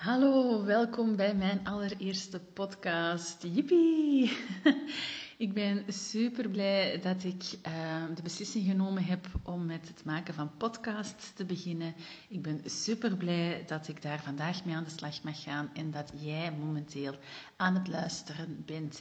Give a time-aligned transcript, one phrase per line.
[0.00, 3.42] Hallo, welkom bij mijn allereerste podcast.
[3.42, 4.36] Yippie!
[5.44, 10.34] ik ben super blij dat ik uh, de beslissing genomen heb om met het maken
[10.34, 11.94] van podcasts te beginnen.
[12.28, 15.90] Ik ben super blij dat ik daar vandaag mee aan de slag mag gaan en
[15.90, 17.14] dat jij momenteel
[17.56, 19.00] aan het luisteren bent.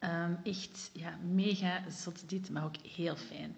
[0.00, 3.56] Um, echt ja, mega zot dit, maar ook heel fijn.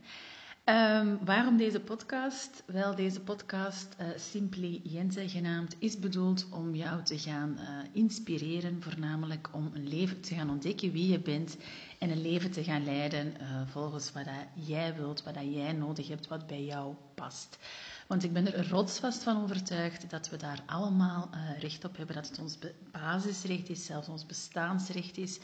[0.64, 2.62] Um, waarom deze podcast?
[2.66, 8.82] Wel, deze podcast, uh, Simply Jensen genaamd, is bedoeld om jou te gaan uh, inspireren,
[8.82, 11.56] voornamelijk om een leven te gaan ontdekken wie je bent
[11.98, 15.72] en een leven te gaan leiden uh, volgens wat dat jij wilt, wat dat jij
[15.72, 17.58] nodig hebt, wat bij jou past.
[18.06, 22.28] Want ik ben er rotsvast van overtuigd dat we daar allemaal recht op hebben, dat
[22.28, 22.58] het ons
[22.92, 25.38] basisrecht is, zelfs ons bestaansrecht is,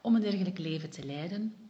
[0.00, 1.63] om een dergelijk leven te leiden.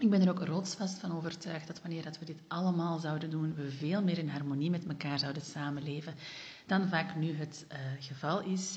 [0.00, 3.54] Ik ben er ook rotsvast van overtuigd dat wanneer dat we dit allemaal zouden doen,
[3.54, 6.14] we veel meer in harmonie met elkaar zouden samenleven
[6.66, 8.76] dan vaak nu het uh, geval is.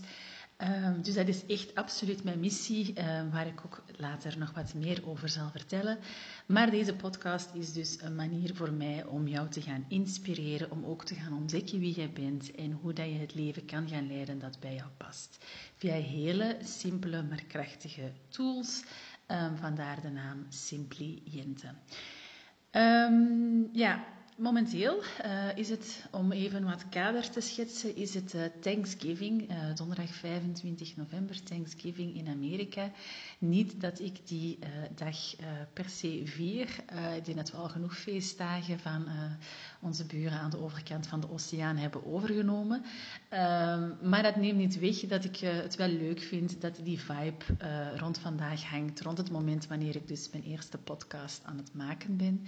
[0.57, 4.73] Um, dus dat is echt absoluut mijn missie, um, waar ik ook later nog wat
[4.73, 5.97] meer over zal vertellen.
[6.45, 10.85] Maar deze podcast is dus een manier voor mij om jou te gaan inspireren, om
[10.85, 14.07] ook te gaan ontdekken wie jij bent en hoe dat je het leven kan gaan
[14.07, 15.37] leiden dat bij jou past.
[15.75, 18.83] Via hele simpele maar krachtige tools
[19.33, 21.71] Um, vandaar de naam Simply Jente.
[22.75, 23.95] Um, ja,
[24.37, 29.75] momenteel uh, is het, om even wat kader te schetsen, is het uh, Thanksgiving, uh,
[29.75, 32.91] donderdag 25 november, Thanksgiving in Amerika.
[33.37, 34.59] Niet dat ik die
[34.95, 35.17] dag
[35.73, 36.67] per se vier.
[37.15, 39.07] ik denk dat we al genoeg feestdagen van
[39.81, 42.83] onze buren aan de overkant van de oceaan hebben overgenomen.
[43.29, 47.45] Ehm, maar dat neemt niet weg dat ik het wel leuk vind dat die vibe
[47.95, 52.17] rond vandaag hangt, rond het moment wanneer ik dus mijn eerste podcast aan het maken
[52.17, 52.45] ben.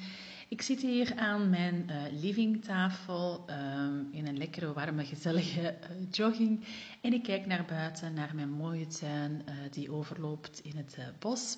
[0.47, 6.65] Ik zit hier aan mijn uh, livingtafel um, in een lekkere, warme, gezellige uh, jogging.
[7.01, 11.57] En ik kijk naar buiten, naar mijn mooie tuin uh, die overloopt in het bos.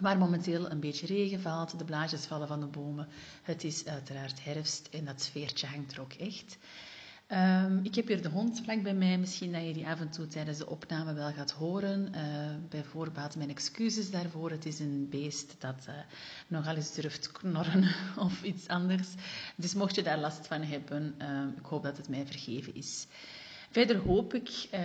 [0.00, 3.08] Waar momenteel een beetje regen valt, de blaadjes vallen van de bomen.
[3.42, 6.58] Het is uiteraard herfst en dat sfeertje hangt er ook echt.
[7.32, 9.18] Um, ik heb hier de hond vlak bij mij.
[9.18, 12.12] Misschien dat je die af en toe tijdens de opname wel gaat horen.
[12.14, 12.20] Uh,
[12.68, 14.50] bij voorbaat mijn excuses daarvoor.
[14.50, 15.94] Het is een beest dat uh,
[16.46, 17.94] nogal eens durft knorren
[18.26, 19.08] of iets anders.
[19.56, 23.06] Dus mocht je daar last van hebben, uh, ik hoop dat het mij vergeven is.
[23.76, 24.80] Verder hoop ik uh,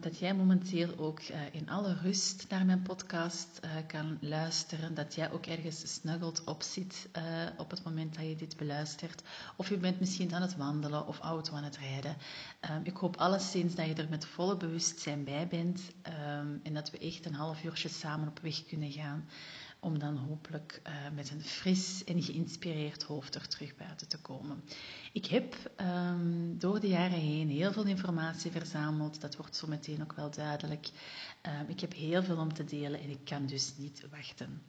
[0.00, 4.94] dat jij momenteel ook uh, in alle rust naar mijn podcast uh, kan luisteren.
[4.94, 7.08] Dat jij ook ergens snuggeld op zit
[7.56, 9.22] op het moment dat je dit beluistert.
[9.56, 12.16] Of je bent misschien aan het wandelen of auto aan het rijden.
[12.82, 15.80] ik hoop alleszins dat je er met volle bewustzijn bij bent.
[16.06, 19.28] Um, en dat we echt een half uurtje samen op weg kunnen gaan
[19.84, 24.62] om dan hopelijk uh, met een fris en geïnspireerd hoofd er terug buiten te komen.
[25.12, 29.20] Ik heb um, door de jaren heen heel veel informatie verzameld.
[29.20, 30.90] Dat wordt zo meteen ook wel duidelijk.
[31.42, 34.62] Um, ik heb heel veel om te delen en ik kan dus niet wachten.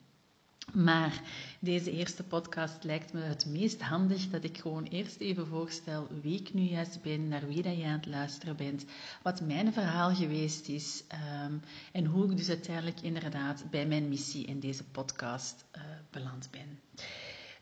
[0.72, 1.22] Maar
[1.60, 6.40] deze eerste podcast lijkt me het meest handig dat ik gewoon eerst even voorstel wie
[6.40, 8.86] ik nu juist ben, naar wie dat je aan het luisteren bent,
[9.22, 11.04] wat mijn verhaal geweest is
[11.46, 16.48] um, en hoe ik dus uiteindelijk inderdaad bij mijn missie in deze podcast uh, beland
[16.52, 16.80] ben.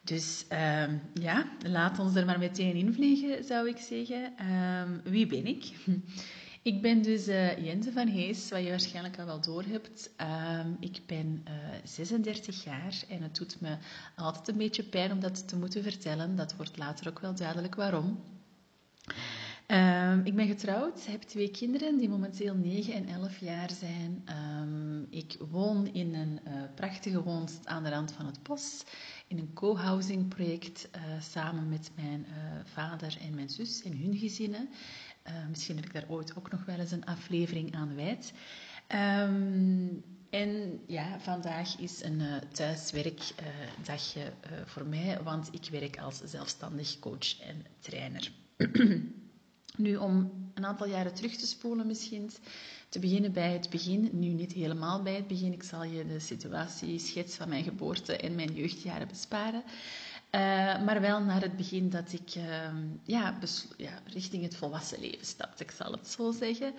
[0.01, 4.33] Dus um, ja, laat ons er maar meteen in vliegen, zou ik zeggen.
[4.51, 5.65] Um, wie ben ik?
[6.63, 10.09] Ik ben dus uh, Jente van Hees, wat je waarschijnlijk al wel door hebt.
[10.61, 13.77] Um, ik ben uh, eh, 36 jaar en het doet me
[14.15, 16.35] altijd een beetje pijn om dat te moeten vertellen.
[16.35, 18.19] Dat wordt later ook wel duidelijk waarom.
[19.67, 24.23] Um, ik ben getrouwd, heb twee kinderen die momenteel 9 en 11 jaar zijn.
[24.61, 28.83] Um, ik woon in een uh, prachtige woonst aan de rand van het bos,
[29.27, 30.89] in een co-housing project
[31.19, 32.25] samen met mijn
[32.63, 34.69] vader en mijn zus en hun gezinnen.
[35.27, 38.33] Uh, misschien heb ik daar ooit ook nog wel eens een aflevering aan wijd.
[39.27, 46.21] Um, en ja, vandaag is een uh, thuiswerkdagje uh, voor mij, want ik werk als
[46.25, 48.31] zelfstandig coach en trainer.
[49.77, 52.29] nu, om een aantal jaren terug te spoelen misschien,
[52.89, 55.53] te beginnen bij het begin, nu niet helemaal bij het begin.
[55.53, 59.63] Ik zal je de situatie schets van mijn geboorte en mijn jeugdjaren besparen.
[60.35, 60.41] Uh,
[60.83, 62.43] maar wel naar het begin dat ik uh,
[63.03, 63.37] ja,
[63.77, 66.73] ja, richting het volwassen leven stapte, ik zal het zo zeggen.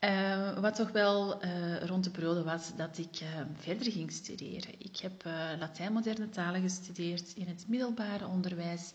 [0.00, 3.22] Uh, wat toch wel eh, rond de periode was dat ik
[3.54, 4.70] verder ging studeren.
[4.78, 5.24] Ik heb
[5.58, 8.92] Latijn moderne talen gestudeerd in het middelbare onderwijs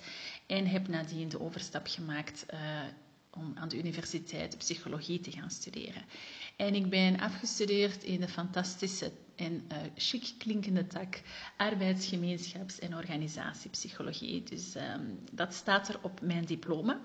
[0.48, 2.46] en heb nadien de overstap gemaakt
[3.30, 6.04] om aan de universiteit psychologie te gaan studeren.
[6.56, 11.22] En ik ben afgestudeerd in de fantastische en uh, chic klinkende tak
[11.58, 14.44] arbeidsgemeenschaps- en organisatiepsychologie.
[14.44, 17.00] Dus um, dat staat er op mijn diploma.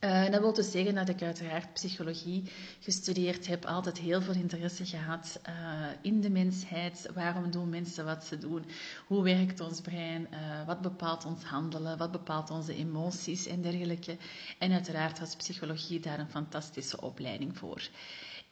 [0.00, 2.42] Uh, dat wil dus zeggen dat ik uiteraard psychologie
[2.80, 7.08] gestudeerd heb, altijd heel veel interesse gehad uh, in de mensheid.
[7.14, 8.64] Waarom doen mensen wat ze doen?
[9.06, 10.28] Hoe werkt ons brein?
[10.66, 11.98] Wat bepaalt ons handelen?
[11.98, 14.16] Wat bepaalt onze emoties en dergelijke?
[14.58, 17.88] En uiteraard was psychologie daar een fantastische opleiding voor.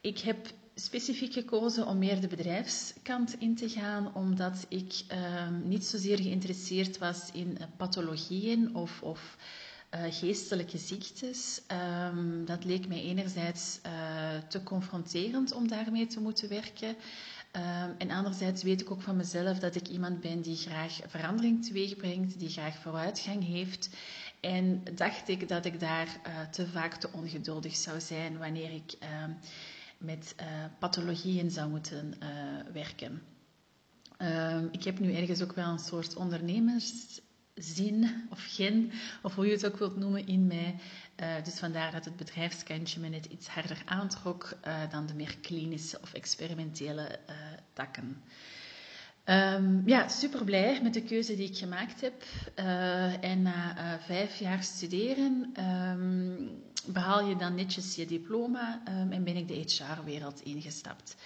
[0.00, 0.46] Ik heb
[0.78, 6.98] specifiek gekozen om meer de bedrijfskant in te gaan, omdat ik ehm, niet zozeer geïnteresseerd
[6.98, 9.36] was in pathologieën of, of
[9.94, 11.60] uh, geestelijke ziektes.
[12.12, 13.92] Um, dat leek mij enerzijds uh,
[14.48, 16.88] te confronterend om daarmee te moeten werken.
[16.88, 21.64] Um, en anderzijds weet ik ook van mezelf dat ik iemand ben die graag verandering
[21.64, 23.88] teweegbrengt, die graag vooruitgang heeft.
[24.40, 28.98] En dacht ik dat ik daar uh, te vaak te ongeduldig zou zijn wanneer ik
[29.98, 30.34] met
[30.78, 32.14] pathologieën zou moeten
[32.72, 33.22] werken.
[34.70, 37.20] ik heb nu ergens ook wel een soort ondernemers
[37.56, 40.74] zin of gen, of hoe je het ook wilt noemen, in mij.
[41.20, 45.36] Uh, dus vandaar dat het bedrijfskantje me net iets harder aantrok uh, dan de meer
[45.40, 47.36] klinische of experimentele uh,
[47.72, 48.22] takken.
[49.28, 52.24] Um, ja, super blij met de keuze die ik gemaakt heb.
[53.20, 56.50] en na vijf jaar studeren um,
[56.86, 61.16] behaal je dan netjes je diploma um, en ben ik de HR-wereld ingestapt.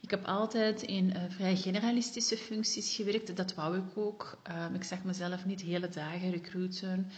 [0.00, 3.36] Ik heb altijd in uh, vrij generalistische functies gewerkt.
[3.36, 4.40] Dat wou ik ook.
[4.74, 7.10] Ik zag mezelf niet hele dagen recruiten.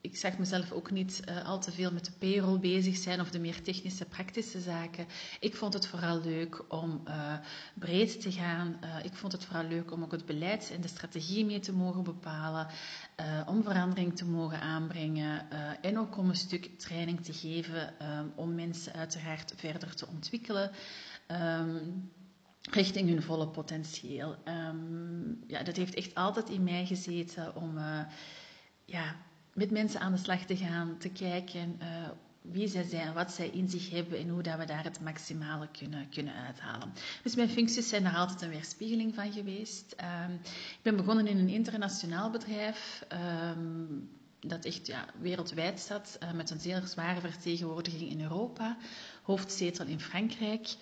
[0.00, 3.30] Ik zag mezelf ook niet uh, al te veel met de payroll bezig zijn of
[3.30, 5.06] de meer technische, praktische zaken.
[5.40, 7.34] Ik vond het vooral leuk om uh,
[7.74, 8.80] breed te gaan.
[8.84, 11.72] Uh, ik vond het vooral leuk om ook het beleid en de strategie mee te
[11.72, 12.66] mogen bepalen.
[13.46, 15.50] om verandering te mogen aanbrengen.
[15.82, 17.94] en ook om een stuk training te geven
[18.34, 20.70] om mensen uiteraard verder te ontwikkelen.
[21.28, 22.10] Um,
[22.70, 24.36] richting hun volle potentieel.
[24.44, 27.78] Um, ja, dat heeft echt altijd in mij gezeten om
[28.84, 29.16] ja,
[29.52, 32.08] met mensen aan de slag te gaan, te kijken uh,
[32.42, 35.68] wie zij zijn, wat zij in zich hebben en hoe dat we daar het maximale
[35.78, 36.92] kunnen, kunnen uithalen.
[37.22, 39.96] Dus mijn functies zijn daar altijd een weerspiegeling van geweest.
[40.26, 43.04] Um, ik ben begonnen in een internationaal bedrijf.
[43.56, 44.08] Um,
[44.40, 48.76] dat echt ja, wereldwijd zat, uh, met een zeer zware vertegenwoordiging in Europa,
[49.22, 50.74] hoofdzetel in Frankrijk.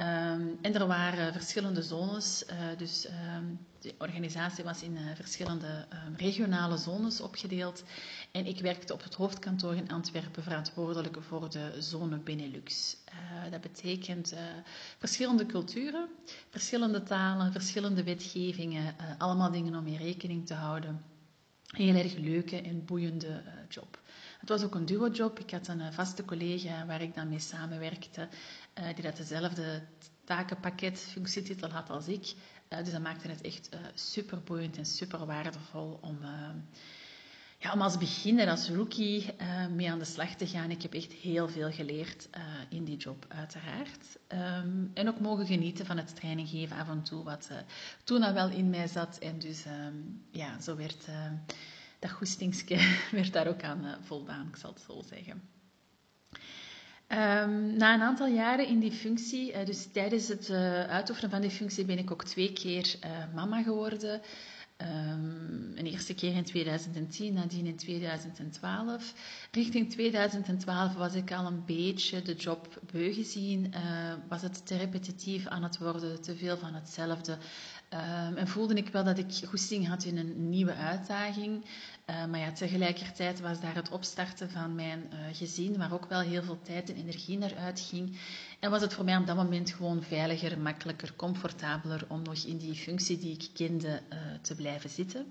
[0.00, 3.06] Um, en er waren verschillende zones, uh, dus
[3.36, 7.84] um, de organisatie was in uh, verschillende um, regionale zones opgedeeld.
[8.32, 12.96] En ik werkte op het hoofdkantoor in Antwerpen verantwoordelijk voor de zone Benelux.
[13.08, 14.34] Uh, dat betekent
[14.98, 16.08] verschillende culturen,
[16.50, 21.02] verschillende talen, verschillende wetgevingen, allemaal dingen om in rekening te houden.
[21.68, 24.00] Heel erg leuke en boeiende job.
[24.38, 25.38] Het was ook een duo-job.
[25.38, 28.28] Ik had een vaste collega waar ik dan mee samenwerkte,
[28.94, 29.82] die dat dezelfde
[30.24, 32.34] takenpakket, functietitel had als ik.
[32.68, 36.18] Uh, dus dat maakte het echt uh, super boeiend en super waardevol om,
[37.58, 39.34] ja, om als beginner, als rookie,
[39.74, 40.70] mee aan de slag te gaan.
[40.70, 42.28] Ik heb echt heel veel geleerd
[42.68, 44.18] in die job, uiteraard.
[44.28, 47.50] Um, en ook mogen genieten van het training geven af en toe, wat
[48.04, 49.18] toen al wel in mij zat.
[49.18, 51.08] En dus um, ja, zo werd
[51.98, 55.57] dat goestingske werd daar ook aan voldaan, ik zal het zo zeggen.
[57.12, 61.40] Um, na een aantal jaren in die functie, uh, dus tijdens het uh, uitoefenen van
[61.40, 64.20] die functie, ben ik ook twee keer uh, mama geworden.
[64.82, 69.14] Um, een eerste keer in 2010, nadien in 2012.
[69.50, 73.74] Richting 2012 was ik al een beetje de job beu gezien.
[74.28, 77.38] was het te repetitief aan het worden, te veel van hetzelfde.
[77.94, 81.64] Um, en voelde ik wel dat ik goesting had in een nieuwe uitdaging.
[82.10, 86.20] Uh, maar ja, tegelijkertijd was daar het opstarten van mijn uh, gezin, waar ook wel
[86.20, 88.18] heel veel tijd en energie naar uitging.
[88.60, 92.58] En was het voor mij op dat moment gewoon veiliger, makkelijker, comfortabeler om nog in
[92.58, 95.26] die functie die ik kende uh, te blijven zitten.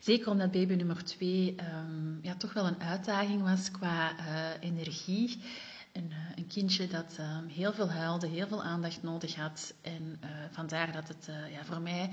[0.00, 4.12] Zeker omdat baby nummer twee um, ja, toch wel een uitdaging was qua
[4.60, 5.40] energie.
[5.92, 9.74] Een, een, kindje dat um, heel veel huilde, heel veel aandacht nodig had.
[9.80, 10.20] En
[10.50, 12.10] vandaar dat het ja, voor mij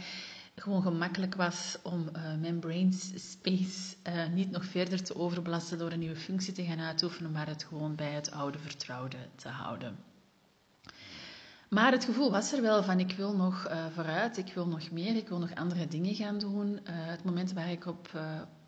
[0.55, 3.96] gewoon gemakkelijk was om mijn brain space
[4.34, 7.96] niet nog verder te overbelasten door een nieuwe functie te gaan uitoefenen, maar het gewoon
[7.96, 9.98] bij het oude vertrouwde te houden.
[11.69, 15.15] Maar het gevoel was er wel van ik wil nog vooruit, ik wil nog meer,
[15.15, 16.79] ik wil nog andere dingen gaan doen.
[16.84, 18.10] het moment waar ik op,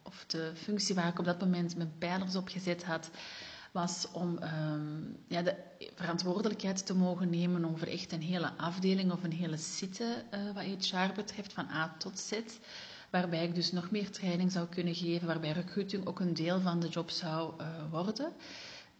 [0.03, 3.09] of de functie waar ik op dat moment mijn pijlers op gezet had,
[3.71, 5.55] was om um, ja, de
[5.95, 10.85] verantwoordelijkheid te mogen nemen over echt een hele afdeling of een hele site uh, wat
[10.85, 12.31] HR betreft, van A tot Z.
[13.09, 16.79] Waarbij ik dus nog meer training zou kunnen geven, waarbij recruiting ook een deel van
[16.79, 18.33] de job zou uh, worden.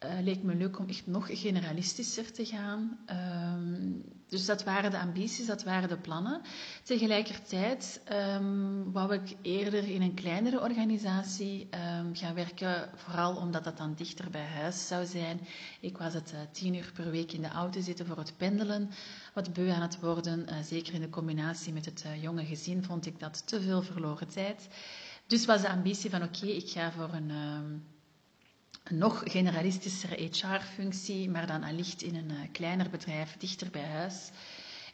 [0.06, 3.00] Uh, leek me leuk om echt nog generalistischer te gaan.
[3.06, 3.92] Ehm,
[4.28, 6.42] dus dat waren de ambities, dat waren de plannen.
[6.84, 13.78] Tegelijkertijd um, wou ik eerder in een kleinere organisatie um, gaan werken, vooral omdat dat
[13.78, 15.40] dan dichter bij huis zou zijn.
[15.80, 18.90] Ik was het uh, tien uur per week in de auto zitten voor het pendelen,
[19.34, 20.46] wat beu aan het worden.
[20.50, 24.28] Uh, zeker in de combinatie met het jonge gezin vond ik dat te veel verloren
[24.28, 24.68] tijd.
[25.28, 27.32] Dus was de ambitie van oké, ik ga voor een
[28.90, 34.30] nog generalistischere HR-functie, maar dan allicht in een uh, kleiner bedrijf dichter bij huis.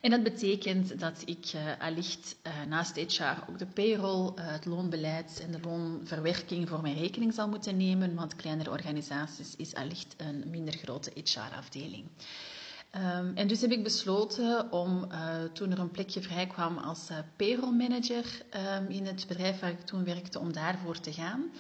[0.02, 5.42] En dat betekent dat ik uh, allicht uh, naast HR ook de payroll, het loonbeleid
[5.46, 10.44] en de loonverwerking voor mijn rekening zal moeten nemen, want kleinere organisaties is allicht een
[10.50, 12.06] minder grote HR-afdeling.
[12.96, 15.08] Um, en dus heb ik besloten om,
[15.54, 18.42] toen er een plekje vrij kwam als payroll-manager
[18.80, 21.52] um, in het bedrijf waar ik toen werkte, om daarvoor te gaan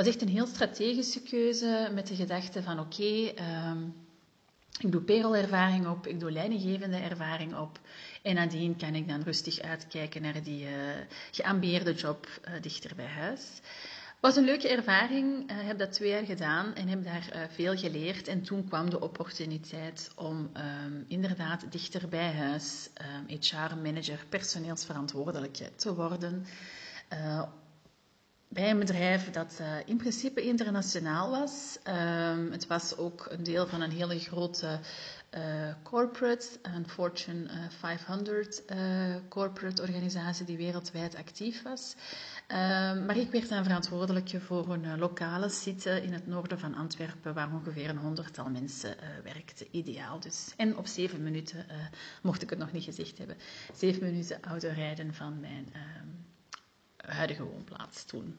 [0.00, 3.32] was echt een heel strategische keuze met de gedachte van oké,
[3.68, 3.94] um,
[4.78, 7.80] ik doe payroll-ervaring op, ik doe leidinggevende ervaring op
[8.22, 10.70] en nadien kan ik dan rustig uitkijken naar die uh,
[11.30, 13.60] geambieerde job uh, dichter bij huis.
[14.20, 15.42] was een leuke ervaring.
[15.42, 18.28] Ik uh, heb dat twee jaar gedaan en heb daar veel geleerd.
[18.28, 20.50] En toen kwam de opportuniteit om
[20.84, 22.88] um, inderdaad dichter bij huis
[23.28, 26.46] um, HR-manager, personeelsverantwoordelijke te worden.
[28.52, 31.78] Bij een bedrijf dat uh, in principe internationaal was.
[31.84, 34.78] Um, het was ook een deel van een hele grote
[35.34, 35.40] uh,
[35.82, 38.62] corporate, een Fortune uh, 500
[39.28, 41.94] corporate organisatie die wereldwijd actief was.
[42.48, 47.34] Um, maar ik werd dan verantwoordelijk voor een lokale site in het noorden van Antwerpen,
[47.34, 49.66] waar ongeveer een honderdtal mensen werkten.
[49.70, 50.52] Ideaal dus.
[50.56, 51.66] En op zeven minuten,
[52.22, 53.36] mocht ik het nog niet gezegd hebben,
[53.74, 55.72] zeven minuten autorijden van mijn
[57.06, 58.36] huidige woonplaats toen.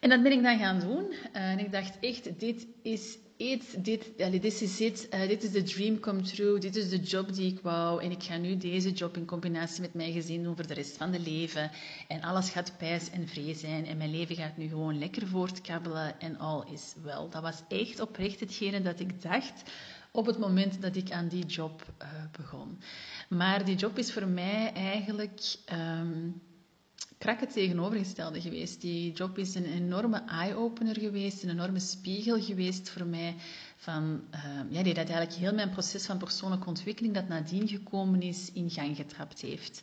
[0.00, 1.04] En dat ben ik dan gaan doen.
[1.10, 5.50] Uh, en ik dacht echt, dit is it, dit, allee, dit is uh, dit is
[5.50, 8.02] de dream come true, dit is de job die ik wou.
[8.02, 10.96] En ik ga nu deze job in combinatie met mijn gezin doen voor de rest
[10.96, 11.70] van de leven.
[12.08, 13.86] En alles gaat pijs en vree zijn.
[13.86, 17.28] En mijn leven gaat nu gewoon lekker voortkabbelen en all is well.
[17.30, 19.62] Dat was echt oprecht hetgene dat ik dacht
[20.10, 22.78] op het moment dat ik aan die job uh, begon.
[23.28, 25.56] Maar die job is voor mij eigenlijk...
[25.72, 26.42] Um,
[27.22, 28.80] krak tegenovergestelde geweest.
[28.80, 33.34] Die job is een enorme eye-opener geweest, een enorme spiegel geweest voor mij.
[33.76, 38.22] Van, uh, ja, die dat eigenlijk heel mijn proces van persoonlijke ontwikkeling dat nadien gekomen
[38.22, 39.82] is, in gang getrapt heeft.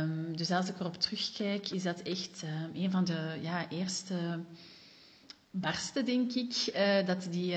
[0.00, 4.44] Um, dus als ik erop terugkijk, is dat echt uh, een van de ja, eerste
[5.50, 7.56] barsten, denk ik, uh, dat die,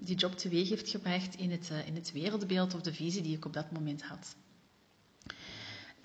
[0.00, 3.44] die job teweeg heeft gebracht in het, in het wereldbeeld of de visie die ik
[3.44, 4.36] op dat moment had.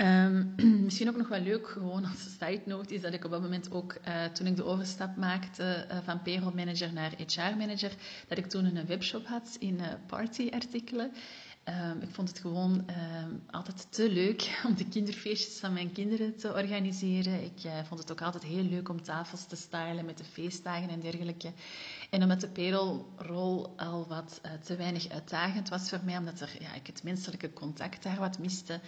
[0.01, 0.53] Um,
[0.86, 3.72] misschien ook nog wel leuk, gewoon als side note, is dat ik op dat moment
[3.72, 7.91] ook, uh, toen ik de overstap maakte uh, van payroll manager naar HR manager,
[8.27, 11.12] dat ik toen een webshop had in uh, partyartikelen.
[11.65, 12.86] Um, ik vond het gewoon
[13.24, 17.43] um, altijd te leuk om de kinderfeestjes van mijn kinderen te organiseren.
[17.43, 21.00] Ik vond het ook altijd heel leuk om tafels te stylen met de feestdagen en
[21.00, 21.51] dergelijke.
[22.10, 26.74] En omdat de payrollrol al wat te weinig uitdagend was voor mij, omdat er, ja,
[26.74, 28.79] ik het menselijke contact daar wat miste,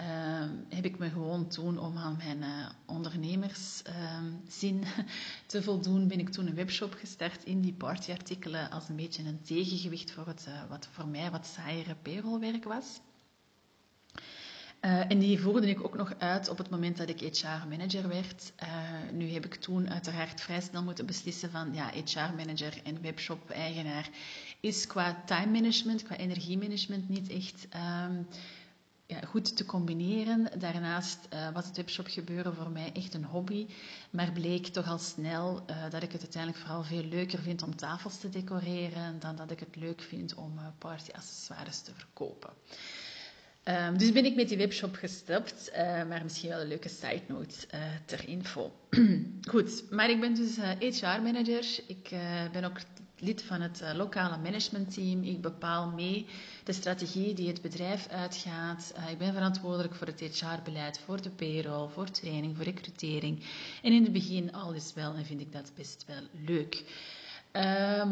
[0.00, 4.98] uh, heb ik me gewoon toen om aan mijn uh, ondernemerszin uh,
[5.46, 9.42] te voldoen, ben ik toen een webshop gestart in die partyartikelen als een beetje een
[9.42, 13.00] tegengewicht voor het, uh, wat voor mij wat saaiere payrollwerk was.
[14.80, 18.52] Uh, en die voerde ik ook nog uit op het moment dat ik HR-manager werd.
[19.12, 24.08] Nu heb ik toen uiteraard vrij snel moeten beslissen van ja, HR-manager en webshop-eigenaar
[24.60, 28.26] is qua time management, qua energiemanagement niet echt um,
[29.20, 30.50] ja, goed te combineren.
[30.58, 33.66] Daarnaast uh, was het webshop gebeuren voor mij echt een hobby,
[34.10, 37.76] maar bleek toch al snel uh, dat ik het uiteindelijk vooral veel leuker vind om
[37.76, 42.50] tafels te decoreren dan dat ik het leuk vind om uh, partyaccessoires te verkopen.
[43.64, 45.70] Um, dus ben ik met die webshop gestopt,
[46.08, 47.56] maar misschien wel een leuke side note
[48.04, 48.72] ter info.
[49.50, 51.80] Goed, maar ik ben dus HR-manager.
[51.86, 52.14] Ik
[52.52, 52.78] ben ook
[53.24, 55.22] lid van het uh, lokale managementteam.
[55.22, 56.26] Ik bepaal mee
[56.64, 58.94] de strategie die het bedrijf uitgaat.
[58.96, 63.44] Uh, ik ben verantwoordelijk voor het HR-beleid, voor de payroll, voor training, voor recrutering.
[63.82, 66.84] En in het begin al is wel en vind ik dat best wel leuk.
[67.52, 67.62] Uh,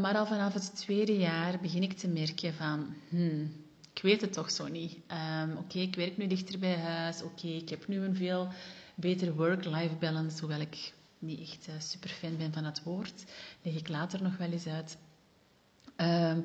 [0.00, 3.52] maar al vanaf het tweede jaar begin ik te merken van, hmm,
[3.94, 4.98] ik weet het toch zo niet.
[5.42, 7.22] Um, Oké, ik werk nu dichter bij huis.
[7.22, 8.48] Oké, ik heb nu een veel
[8.94, 10.92] betere work-life balance, hoewel ik
[11.22, 13.24] niet echt uh, super fan ben van het woord.
[13.62, 14.96] Leg ik later nog wel eens uit.
[15.96, 16.44] Um,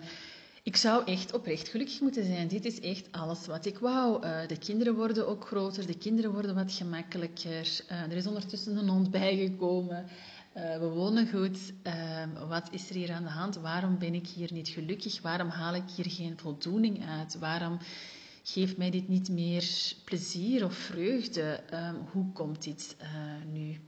[0.64, 2.48] ik zou echt oprecht gelukkig moeten zijn.
[2.48, 4.26] Dit is echt alles wat ik wou.
[4.26, 7.82] Uh, de kinderen worden ook groter, de kinderen worden wat gemakkelijker.
[7.92, 10.06] Uh, er is ondertussen een hond bijgekomen.
[10.54, 11.74] we wonen goed.
[11.84, 13.56] Ehm, wat is er hier aan de hand?
[13.56, 15.22] Waarom ben ik hier niet gelukkig?
[15.22, 17.38] Waarom haal ik hier geen voldoening uit?
[17.40, 17.80] Waarom
[18.44, 21.64] geeft mij dit niet meer plezier of vreugde?
[21.70, 22.96] Ehm, hoe komt dit
[23.52, 23.80] nu?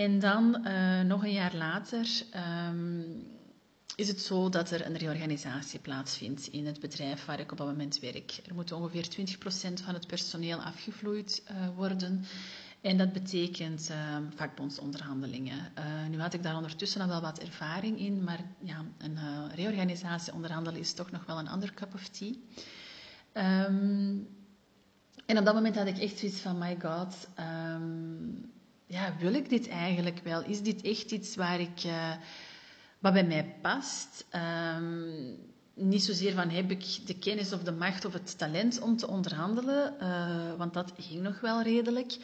[0.00, 2.06] En dan, uh, nog een jaar later,
[2.68, 3.26] um,
[3.96, 7.66] is het zo dat er een reorganisatie plaatsvindt in het bedrijf waar ik op dat
[7.66, 8.40] moment werk.
[8.46, 12.24] Er moet ongeveer 20% van het personeel afgevloeid uh, worden.
[12.80, 15.72] En dat betekent uh, vakbondsonderhandelingen.
[15.78, 19.18] Uh, nu had ik daar ondertussen al wel wat ervaring in, maar ja, een
[19.54, 22.32] reorganisatie onderhandelen is toch nog wel een ander cup of tea.
[23.66, 24.28] Um,
[25.26, 27.28] en op dat moment had ik echt zoiets van, my god,
[28.90, 30.44] ja, wil ik dit eigenlijk wel?
[30.44, 32.12] Is dit echt iets waar ik, uh,
[32.98, 34.26] wat bij mij past?
[34.76, 35.36] Um,
[35.74, 39.08] niet zozeer van heb ik de kennis of de macht of het talent om te
[39.08, 42.16] onderhandelen, uh, want dat ging nog wel redelijk.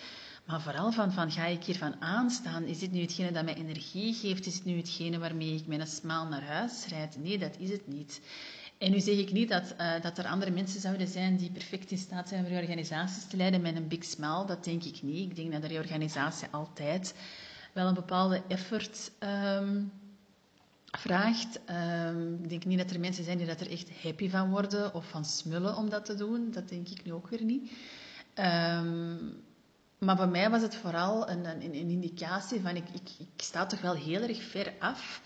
[0.46, 2.64] Maar vooral van, van ga ik hiervan aanstaan?
[2.64, 4.46] Is dit nu hetgene dat mij energie geeft?
[4.46, 7.16] Is het nu hetgene waarmee ik een smaal naar huis rijd?
[7.18, 8.20] Nee, dat is het niet.
[8.78, 11.90] En nu zeg ik niet dat, uh, dat er andere mensen zouden zijn die perfect
[11.90, 14.46] in staat zijn om reorganisaties te leiden met een big smile.
[14.46, 15.30] Dat denk ik niet.
[15.30, 17.14] Ik denk dat de reorganisatie altijd
[17.72, 19.92] wel een bepaalde effort um,
[20.90, 21.60] vraagt.
[21.70, 24.94] Um, ik denk niet dat er mensen zijn die dat er echt happy van worden
[24.94, 26.50] of van smullen om dat te doen.
[26.50, 27.70] Dat denk ik nu ook weer niet.
[28.34, 29.44] Um,
[29.98, 33.66] maar bij mij was het vooral een, een, een indicatie van ik, ik, ik sta
[33.66, 35.22] toch wel heel erg ver af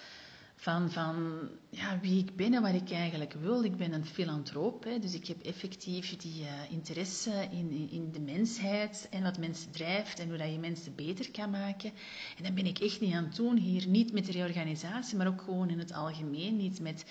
[0.61, 3.64] van, van ja, wie ik ben en wat ik eigenlijk wil.
[3.64, 8.21] Ik ben een filantroop, hè, dus ik heb effectief die uh, interesse in, in, de
[8.21, 11.93] mensheid en wat mensen drijft en hoe dat je mensen beter kan maken.
[12.37, 15.26] En dat ben ik echt niet aan het doen hier, niet met de reorganisatie, maar
[15.26, 17.05] ook gewoon in het algemeen, niet met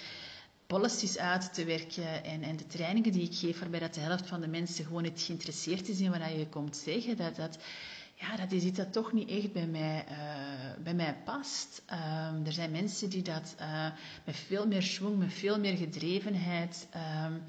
[0.67, 4.27] policies uit te werken en, en de trainingen die ik geef, waarbij dat de helft
[4.27, 7.57] van de mensen gewoon niet geïnteresseerd is in wat je komt zeggen, dat, dat,
[8.19, 11.81] ja, dat is iets dat toch niet echt bij mij, uh, bij mij past.
[11.91, 13.85] Um, er zijn mensen die dat uh,
[14.25, 16.87] met veel meer schwung, met veel meer gedrevenheid,
[17.25, 17.43] um,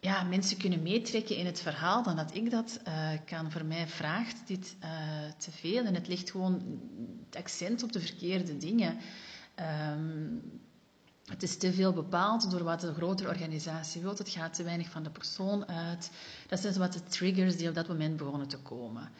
[0.00, 3.52] ja, mensen kunnen meetrekken in het verhaal dan dat ik dat uh, kan.
[3.52, 4.76] Voor mij vraagt dit
[5.36, 6.80] te veel en het ligt gewoon
[7.26, 8.98] het accent op de verkeerde dingen.
[9.92, 10.42] Um,
[11.28, 14.16] het is te veel bepaald door wat een grotere organisatie wil.
[14.16, 16.10] Het gaat te weinig van de persoon uit.
[16.46, 19.10] Dat zijn wat de triggers die op dat moment begonnen te komen.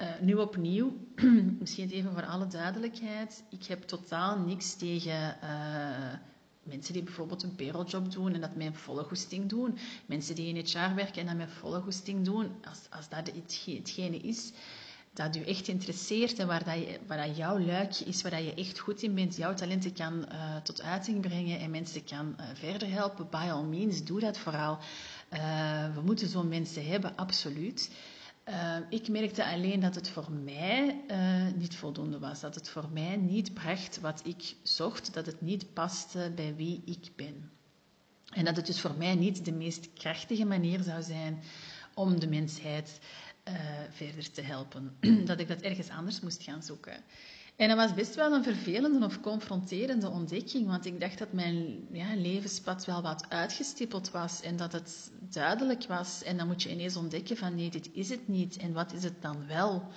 [0.00, 0.96] Uh, nu opnieuw,
[1.60, 3.44] misschien even voor alle duidelijkheid.
[3.50, 6.14] Ik heb totaal niks tegen uh,
[6.62, 9.78] mensen die bijvoorbeeld een payrolljob doen en dat met volle goesting doen.
[10.06, 12.50] Mensen die in HR werken en dat met volle goesting doen.
[12.64, 13.30] Als, als dat
[13.64, 14.52] hetgene is
[15.12, 18.44] dat u echt interesseert en waar, dat je, waar dat jouw luikje is, waar dat
[18.44, 22.36] je echt goed in bent, jouw talenten kan uh, tot uiting brengen en mensen kan
[22.54, 24.78] verder helpen, by all means, doe dat vooral.
[25.94, 27.90] We moeten zo'n mensen hebben, absoluut.
[28.88, 31.00] Ik merkte alleen dat het voor mij
[31.56, 32.40] niet voldoende was.
[32.40, 35.14] Dat het voor mij niet bracht wat ik zocht.
[35.14, 37.50] Dat het niet paste bij wie ik ben.
[38.32, 41.42] En dat het dus voor mij niet de meest krachtige manier zou zijn
[41.94, 43.00] om de mensheid
[43.48, 43.54] uh,
[43.90, 44.96] verder te helpen.
[45.26, 47.04] dat ik dat ergens anders moest gaan zoeken.
[47.56, 51.86] En dat was best wel een vervelende of confronterende ontdekking, want ik dacht dat mijn
[51.92, 56.22] ja, levenspad wel wat uitgestippeld was en dat het duidelijk was.
[56.22, 58.56] En dan moet je ineens ontdekken van nee, dit is het niet.
[58.56, 59.88] En wat is het dan wel?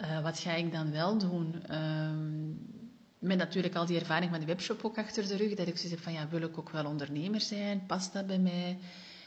[0.00, 1.62] Uh, wat ga ik dan wel doen?
[1.74, 2.72] Um,
[3.18, 5.94] met natuurlijk al die ervaring van de webshop ook achter de rug, dat ik zoiets
[5.94, 7.86] heb van ja, wil ik ook wel ondernemer zijn?
[7.86, 8.78] Past dat bij mij?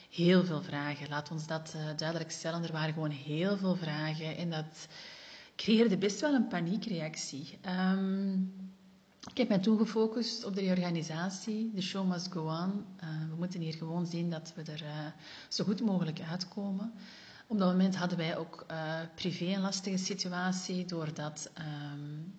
[0.09, 1.09] heel veel vragen.
[1.09, 2.63] Laat ons dat uh, duidelijk stellen.
[2.63, 4.87] Er waren gewoon heel veel vragen en dat
[5.57, 7.59] creëerde best wel een paniekreactie.
[7.65, 8.53] Um,
[9.29, 11.71] ik heb mij toen gefocust op de reorganisatie.
[11.73, 12.85] De show must go on.
[13.03, 14.89] Uh, we moeten hier gewoon zien dat we er uh,
[15.47, 16.93] zo goed mogelijk uitkomen.
[17.47, 18.65] Op dat moment hadden wij ook
[19.15, 21.51] privé een lastige situatie, doordat
[21.93, 22.33] um,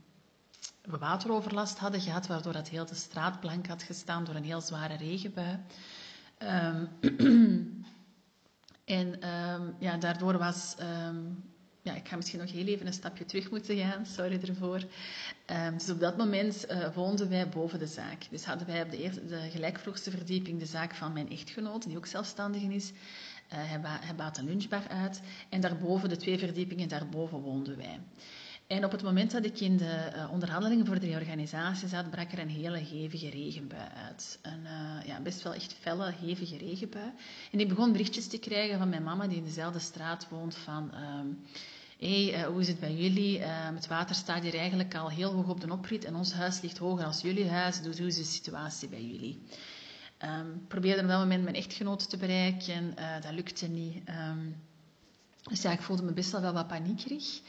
[0.82, 4.60] we wateroverlast hadden gehad, waardoor dat heel de straat blank had gestaan door een heel
[4.60, 5.58] zware regenbui.
[6.38, 6.88] Um,
[8.84, 9.18] en
[9.78, 10.74] ja, daardoor was.
[11.82, 14.84] Ja, ik ga misschien nog heel even een stapje terug moeten gaan, sorry ervoor.
[15.72, 18.26] dus op dat moment uh, woonden wij boven de zaak.
[18.30, 21.96] Dus hadden wij op de, eerste, de gelijkvroegste verdieping de zaak van mijn echtgenoot, die
[21.96, 22.90] ook zelfstandig is.
[22.90, 22.94] Uh,
[23.48, 25.20] hij, ba hij baat een lunchbar uit.
[25.48, 28.00] En daarboven, de twee verdiepingen daarboven, woonden wij.
[28.68, 32.32] En op het moment dat ik in de uh, onderhandelingen voor de reorganisatie zat, brak
[32.32, 34.38] er een hele hevige regenbui uit.
[34.42, 37.12] Een uh, ja, best wel echt felle, hevige regenbui.
[37.52, 40.90] En ik begon berichtjes te krijgen van mijn mama, die in dezelfde straat woont, van...
[41.98, 43.38] Hé, hey, uh, hoe is het bij jullie?
[43.40, 46.78] het water staat hier eigenlijk al heel hoog op de oprit en ons huis ligt
[46.78, 47.80] hoger als jullie huis.
[47.82, 49.42] Dus hoe is de situatie bij jullie?
[50.24, 52.94] Um, probeerde op dat moment mijn echtgenoot te bereiken.
[53.20, 54.02] dat lukte niet.
[55.42, 57.40] Dus ja, ik voelde me best wel wat paniekerig.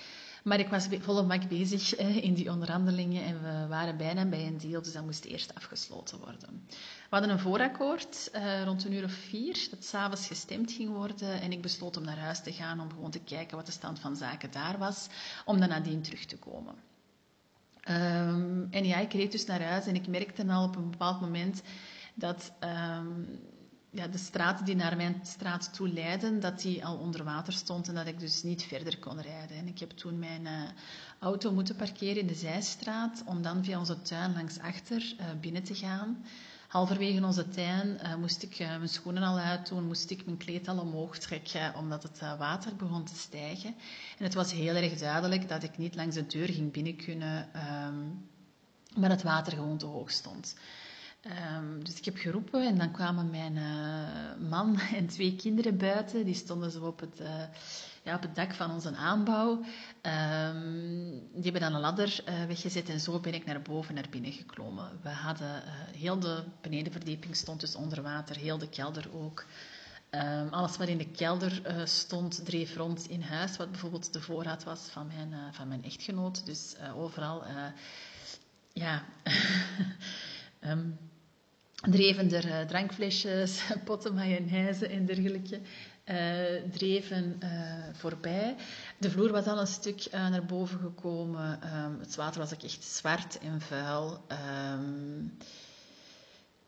[0.49, 1.95] Maar ik was volle mak bezig
[2.27, 6.19] in die onderhandelingen en we waren bijna bij een deal, dus dat moest eerst afgesloten
[6.19, 6.63] worden.
[6.67, 11.41] We hadden een voorakkoord uh, rond een uur of vier, dat s'avonds gestemd ging worden
[11.41, 13.99] en ik besloot om naar huis te gaan om gewoon te kijken wat de stand
[13.99, 15.07] van zaken daar was,
[15.45, 16.75] om dan nadien terug te komen.
[17.89, 21.21] Um, en ja, ik reed dus naar huis en ik merkte al op een bepaald
[21.21, 21.61] moment
[22.13, 23.39] dat um,
[23.91, 27.87] ja, de straat die naar mijn straat toe leidden, dat die al onder water stond
[27.87, 29.57] en dat ik dus niet verder kon rijden.
[29.57, 30.61] En ik heb toen mijn uh,
[31.19, 35.63] auto moeten parkeren in de zijstraat om dan via onze tuin langs achter uh, binnen
[35.63, 36.25] te gaan.
[36.67, 40.79] Halverwege onze tuin uh, moest ik mijn schoenen al uitdoen, moest ik mijn kleed al
[40.79, 43.75] omhoog trekken, omdat het water begon te stijgen.
[44.17, 47.49] En het was heel erg duidelijk dat ik niet langs de deur ging binnen kunnen,
[47.87, 48.29] um,
[48.95, 50.55] maar het water gewoon te hoog stond.
[51.83, 56.25] Dus ik heb geroepen en dan kwamen mijn uh, man en twee kinderen buiten.
[56.25, 57.43] Die stonden zo op het, uh,
[58.03, 59.51] ja, op het dak van onze aanbouw.
[60.01, 64.07] Um, die hebben dan een ladder uh, weggezet en zo ben ik naar boven naar
[64.09, 64.99] binnen geklommen.
[65.01, 65.63] We hadden
[65.97, 69.45] heel de benedenverdieping stond dus onder water, heel de kelder ook.
[70.11, 74.63] Um, alles wat in de kelder stond, dreef rond in huis, wat bijvoorbeeld de voorraad
[74.63, 76.45] was van mijn, van mijn echtgenoot.
[76.45, 77.43] Dus overal,
[78.73, 79.03] ja...
[80.61, 80.97] Um,
[81.81, 85.59] dreven er uh, drankflesjes, potten mayonaise en dergelijke
[86.05, 88.55] uh, dreven uh, voorbij.
[88.97, 91.59] De vloer was al een stuk naar boven gekomen.
[91.75, 94.25] Um, het water was ook echt zwart en vuil.
[94.73, 95.37] Um,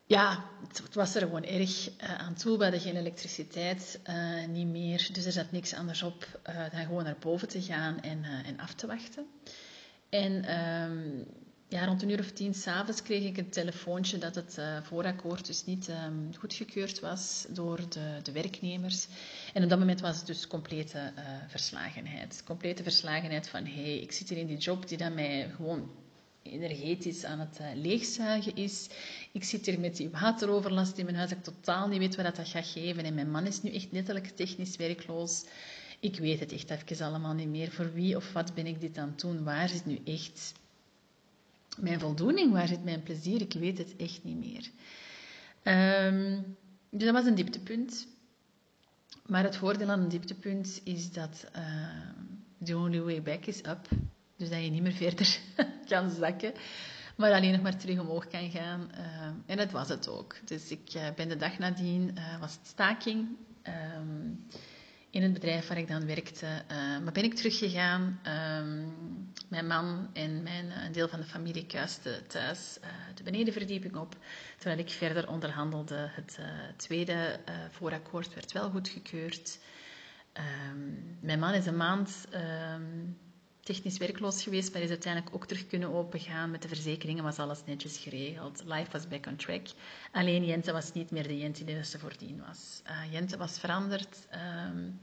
[0.06, 2.56] ja, het, was er gewoon erg aan toe.
[2.56, 4.00] We hadden geen elektriciteit,
[4.48, 5.08] niet meer.
[5.12, 8.74] Dus er zat niks anders op dan gewoon naar boven te gaan en, en af
[8.74, 9.26] te wachten.
[10.08, 11.26] En um,
[11.72, 15.46] ja, rond een uur of tien s'avonds kreeg ik een telefoontje dat het uh, voorakkoord
[15.46, 19.06] dus niet um, goedgekeurd was door de, de, werknemers.
[19.52, 22.42] En op dat moment was het dus complete uh, verslagenheid.
[22.44, 25.90] Complete verslagenheid van, hé, hey, ik zit hier in die job die dan mij gewoon
[26.42, 28.88] energetisch aan het uh, leegzuigen is.
[29.32, 32.48] Ik zit hier met die wateroverlast in mijn huis, ik totaal niet weet wat dat
[32.48, 33.04] gaat geven.
[33.04, 35.44] En mijn man is nu echt letterlijk technisch werkloos.
[36.00, 37.70] Ik weet het echt even allemaal niet meer.
[37.70, 39.44] Voor wie of wat ben ik dit aan het doen?
[39.44, 40.52] Waar zit nu echt
[41.78, 43.40] mijn voldoening, waar zit mijn plezier?
[43.40, 44.70] Ik weet het echt niet meer.
[46.06, 46.56] Um,
[46.90, 48.06] dus dat was een dieptepunt.
[49.26, 51.62] Maar het voordeel aan een dieptepunt is dat uh,
[52.64, 53.88] the only way back is up.
[54.36, 55.38] Dus dat je niet meer verder
[55.88, 56.52] kan zakken,
[57.16, 58.90] maar alleen nog maar terug omhoog kan gaan.
[58.94, 60.36] Uh, en dat was het ook.
[60.44, 63.28] Dus ik uh, ben de dag nadien, uh, was het staking.
[63.96, 64.46] Um,
[65.12, 66.46] in het bedrijf waar ik dan werkte.
[66.46, 68.20] Uh, maar ben ik teruggegaan.
[68.26, 68.32] Uh,
[69.48, 73.96] mijn man en mijn, uh, een deel van de familie kuisten thuis uh, de benedenverdieping
[73.96, 74.16] op.
[74.58, 76.10] Terwijl ik verder onderhandelde.
[76.10, 76.38] Het
[76.76, 79.58] tweede voorakkoord werd wel goedgekeurd.
[80.72, 82.82] Um, mijn man is een maand ehm,
[83.62, 86.50] technisch werkloos geweest, maar is uiteindelijk ook terug kunnen opengaan.
[86.50, 88.62] Met de verzekeringen was alles netjes geregeld.
[88.64, 89.66] Life was back on track.
[90.12, 92.82] Alleen Jente was niet meer de Jente die ze voordien was.
[92.86, 94.26] Uh, Jente was veranderd.
[94.70, 95.00] Um,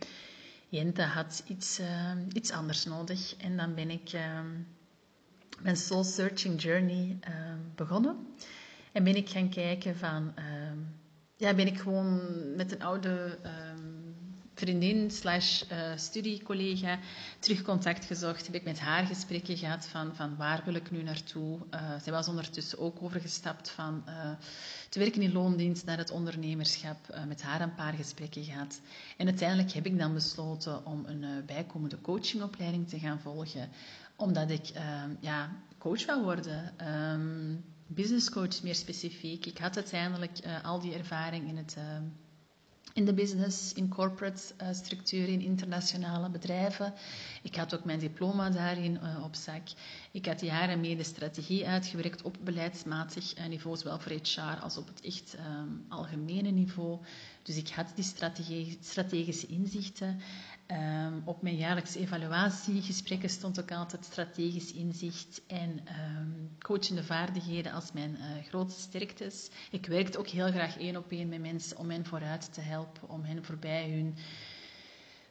[0.69, 3.35] Jente had iets, uh, iets anders nodig.
[3.35, 4.67] En dan ben ik um,
[5.61, 7.19] mijn soul searching journey
[7.75, 8.27] begonnen.
[8.91, 10.33] En ben ik gaan kijken van...
[11.35, 12.21] ja, ben ik gewoon
[12.55, 13.39] met een oude
[14.59, 16.99] vriendin slash uh, studiecollega
[17.39, 18.45] terug contact gezocht.
[18.45, 21.59] Heb ik met haar gesprekken gehad van, van waar wil ik nu naartoe.
[21.71, 24.31] Uh, zij was ondertussen ook overgestapt van uh,
[24.89, 26.97] te werken in loondienst naar het ondernemerschap.
[27.27, 28.81] met haar een paar gesprekken gehad.
[29.17, 33.69] En uiteindelijk heb ik dan besloten om een bijkomende coachingopleiding te gaan volgen.
[34.15, 34.71] Omdat ik
[35.19, 36.73] ja, coach wil worden.
[36.87, 39.45] Um, business coach meer specifiek.
[39.45, 41.77] Ik had uiteindelijk al die ervaring in het
[42.99, 46.93] in de business, in corporate uh, structuur, in internationale bedrijven.
[47.43, 49.67] Ik had ook mijn diploma daarin uh, op zak.
[50.11, 54.77] Ik had jaren mee de strategie uitgewerkt op beleidsmatig uh, niveau, zowel voor HR als
[54.77, 56.99] op het echt um, algemene niveau.
[57.43, 60.19] Dus ik had die strategische inzichten.
[60.71, 67.91] Um, op mijn jaarlijkse evaluatiegesprekken stond ook altijd strategisch inzicht en um, coachende vaardigheden als
[67.91, 69.49] mijn uh, grootste sterktes.
[69.71, 73.09] Ik werkte ook heel graag één op één met mensen om hen vooruit te helpen,
[73.09, 74.15] om hen voorbij hun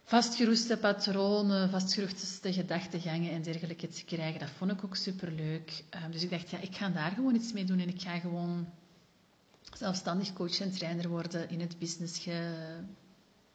[0.04, 4.40] vastgeroeste patronen, vastgeroeste gedachtegangen en dergelijke te krijgen.
[4.40, 5.84] Dat vond ik ook superleuk.
[6.04, 8.18] Um, dus ik dacht, ja, ik ga daar gewoon iets mee doen en ik ga
[8.18, 8.68] gewoon
[9.72, 12.26] zelfstandig coach en trainer worden in, het business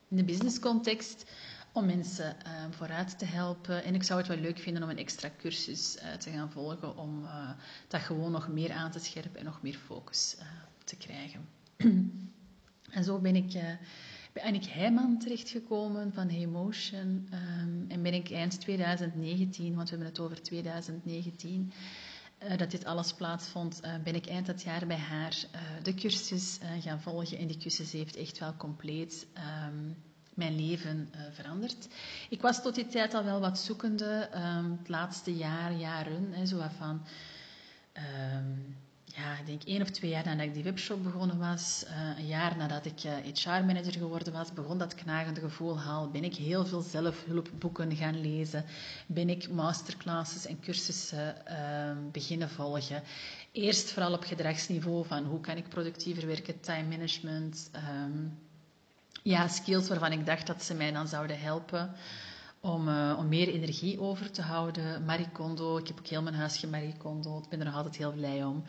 [0.09, 1.25] in de businesscontext
[1.73, 3.83] om mensen uh, vooruit te helpen.
[3.83, 6.97] En ik zou het wel leuk vinden om een extra cursus uh, te gaan volgen
[6.97, 7.49] om uh,
[7.87, 10.37] dat gewoon nog meer aan te scherpen en nog meer focus
[10.83, 11.47] te krijgen.
[12.97, 13.51] en zo ben ik
[14.33, 17.27] bij Annick Heijman terechtgekomen van Emotion.
[17.33, 21.71] Um, en ben ik eind 2019, want we hebben het over 2019,
[22.43, 25.45] uh, dat dit alles plaatsvond, ben ik eind dat jaar bij haar
[25.83, 27.37] de cursus gaan volgen.
[27.37, 29.27] En die cursus heeft echt wel compleet
[29.67, 29.95] um,
[30.35, 31.87] mijn leven veranderd.
[32.29, 36.45] Ik was tot die tijd al wel wat zoekende, um, het laatste jaar, jaren, hè,
[36.45, 37.01] zo van
[39.15, 42.27] ja, ik denk één of twee jaar nadat ik die webshop begonnen was, uh, een
[42.27, 46.09] jaar nadat ik uh, eh, HR-manager geworden was, begon dat knagende gevoel al.
[46.09, 48.65] Ben ik heel veel zelfhulpboeken gaan lezen.
[49.07, 53.03] Ben ik masterclasses en cursussen uh, beginnen volgen.
[53.51, 57.69] Eerst vooral op gedragsniveau van hoe kan ik productiever werken, time management.
[59.23, 61.91] Ja, skills waarvan ik dacht dat ze mij dan zouden helpen
[62.59, 65.05] om, uh, om meer energie over te houden.
[65.05, 67.37] Marie Kondo, ik heb ook heel mijn huisje Marie Kondo.
[67.37, 68.63] Ik ben er nog altijd heel blij om.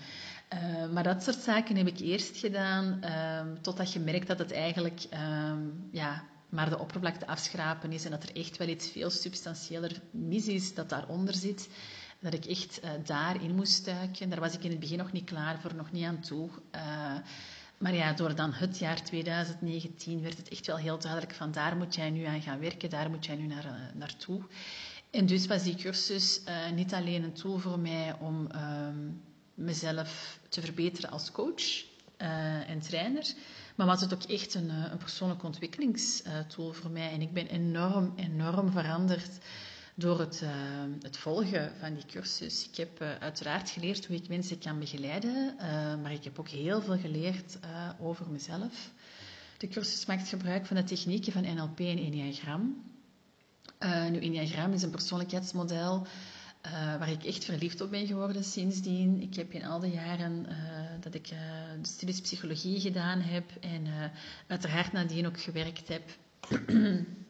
[0.54, 4.52] Uh, maar dat soort zaken heb ik eerst gedaan, um, totdat je merkt dat het
[4.52, 9.10] eigenlijk um, ja, maar de oppervlakte afschrapen is en dat er echt wel iets veel
[9.10, 11.68] substantiëler mis is dat daaronder zit.
[12.20, 14.30] Dat ik echt uh, daarin moest duiken.
[14.30, 16.50] Daar was ik in het begin nog niet klaar voor, nog niet aan toe.
[17.84, 21.76] Maar ja, door dan het jaar 2019 werd het echt wel heel duidelijk van daar
[21.76, 24.42] moet jij nu aan gaan werken, daar moet jij nu naar, uh, naartoe.
[25.10, 29.22] En dus was die cursus uh, niet alleen een tool voor mij om um,
[29.54, 31.84] mezelf te verbeteren als coach
[32.18, 33.32] uh, en trainer,
[33.74, 37.10] maar was het ook echt een, een persoonlijke ontwikkelingstool voor mij.
[37.10, 39.38] En ik ben enorm, enorm veranderd
[39.94, 40.50] door het, uh,
[41.00, 42.68] het, volgen van die cursus.
[42.68, 45.66] Ik heb uh, uiteraard geleerd hoe ik mensen kan begeleiden, uh,
[46.02, 47.58] maar ik heb ook heel veel geleerd
[48.00, 48.90] over mezelf.
[49.58, 52.82] De cursus maakt gebruik van de technieken van NLP en Enneagram.
[54.10, 56.06] nu, Enneagram is een persoonlijkheidsmodel
[56.98, 59.20] waar ik echt verliefd op ben geworden sindsdien.
[59.20, 60.46] Ik heb in al die jaren
[61.00, 63.86] dat ik de studies psychologie gedaan heb en
[64.46, 66.02] uiteraard nadien ook gewerkt heb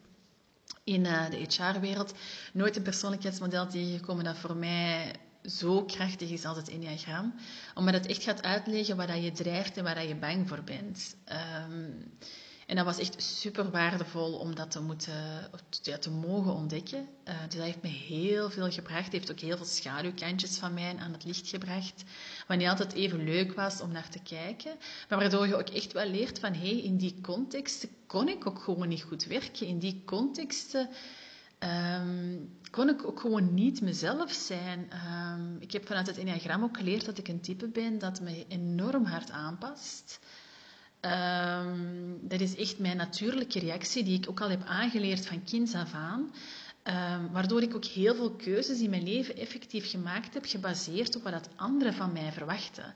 [0.85, 2.13] in uh, de HR-wereld
[2.53, 7.33] nooit een persoonlijkheidsmodel tegengekomen dat voor mij zo krachtig is als het Enneagram.
[7.73, 11.15] Omdat het echt gaat uitleggen wat je drijft en waar je bang voor bent.
[11.69, 12.11] Um,
[12.65, 15.49] en dat was echt super waardevol om dat te, moeten,
[15.81, 17.07] ja, te mogen ontdekken.
[17.27, 19.03] Uh, dus dat heeft me heel veel gebracht.
[19.03, 22.03] Het heeft ook heel veel schaduwkantjes van mij aan het licht gebracht.
[22.47, 24.75] Wat niet altijd even leuk was om naar te kijken.
[25.09, 26.53] Maar waardoor je ook echt wel leert van...
[26.53, 29.67] Hé, hey, in die contexten kon ik ook gewoon niet goed werken.
[29.67, 30.89] In die contexten...
[31.59, 34.89] Um, kon ik ook gewoon niet mezelf zijn.
[35.07, 38.45] Um, ik heb vanuit het Enneagram ook geleerd dat ik een type ben dat me
[38.47, 40.19] enorm hard aanpast.
[41.05, 45.73] Um, dat is echt mijn natuurlijke reactie, die ik ook al heb aangeleerd van kinds
[45.73, 46.31] af aan.
[46.83, 51.23] Um, waardoor ik ook heel veel keuzes in mijn leven effectief gemaakt heb, gebaseerd op
[51.23, 52.93] wat anderen van mij verwachten.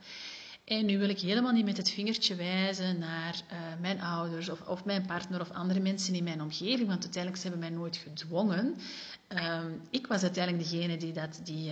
[0.65, 4.67] En nu wil ik helemaal niet met het vingertje wijzen naar uh, mijn ouders of,
[4.67, 7.97] of, mijn partner of andere mensen in mijn omgeving, want uiteindelijk ze hebben mij nooit
[7.97, 8.75] gedwongen.
[9.27, 11.71] Um, ik was uiteindelijk degene die dat, die,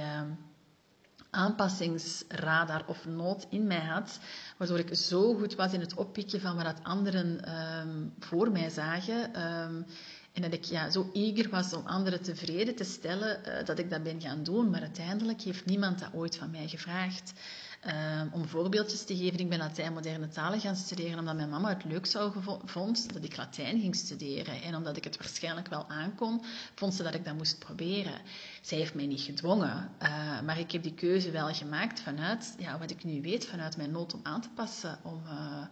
[1.30, 4.20] aanpassingsradar of nood in mij had,
[4.58, 9.42] waardoor ik zo goed was in het oppikken van wat anderen um, voor mij zagen.
[9.42, 9.86] Um,
[10.34, 13.90] en dat ik ja, zo eager was om anderen tevreden te stellen, uh, dat ik
[13.90, 14.70] dat ben gaan doen.
[14.70, 17.34] Maar uiteindelijk heeft niemand dat ooit van mij gevraagd.
[17.88, 21.70] Um, om voorbeeldjes te geven, ik ben Latijn moderne talen gaan studeren omdat mijn mama
[21.70, 22.34] het leuk zou
[22.66, 24.62] vond dat ik Latijn ging studeren.
[24.62, 26.44] En omdat ik het waarschijnlijk wel aankon,
[26.76, 28.22] vond ze dat ik dat moest proberen.
[28.62, 32.80] Zij heeft mij niet gedwongen, uh, maar ik heb die keuze wel gemaakt vanuit ja,
[32.80, 35.66] wat ik nu weet, vanuit mijn nood om aan te passen, om, uh,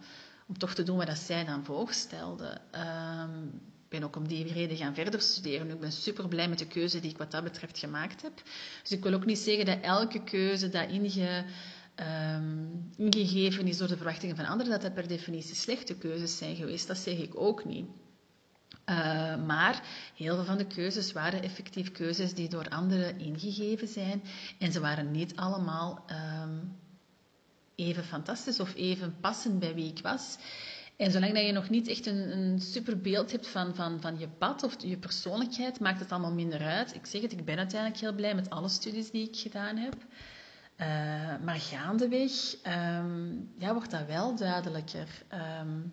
[0.46, 2.60] om toch te doen wat zij dan voorstelde.
[2.72, 5.70] Um, ik ben ook om die reden gaan verder studeren.
[5.70, 8.42] Ik ben super blij met de keuze die ik wat dat betreft gemaakt heb.
[8.82, 11.44] Dus ik wil ook niet zeggen dat elke keuze dat inge
[12.96, 16.86] ingegeven is door de verwachtingen van anderen, dat dat per definitie slechte keuzes zijn geweest.
[16.86, 17.86] Dat zeg ik ook niet.
[18.90, 19.82] Uh, maar
[20.14, 24.22] heel veel van de keuzes waren effectief keuzes die door anderen ingegeven zijn.
[24.58, 26.04] En ze waren niet allemaal
[26.42, 26.76] um,
[27.74, 30.36] even fantastisch of even passend bij wie ik was.
[30.96, 34.18] En zolang dat je nog niet echt een, een super beeld hebt van, van, van
[34.18, 36.94] je pad of je persoonlijkheid, maakt het allemaal minder uit.
[36.94, 39.94] Ik zeg het, ik ben uiteindelijk heel blij met alle studies die ik gedaan heb.
[40.80, 40.86] Uh,
[41.44, 42.32] maar gaandeweg
[42.66, 45.08] um, ja, wordt dat wel duidelijker.
[45.60, 45.92] Um,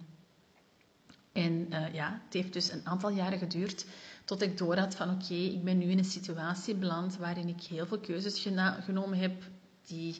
[1.32, 3.86] en uh, ja, het heeft dus een aantal jaren geduurd
[4.26, 7.62] tot ik door had van oké, ik ben nu in een situatie beland waarin ik
[7.62, 8.48] heel veel keuzes
[8.86, 9.44] genomen heb
[9.86, 10.18] die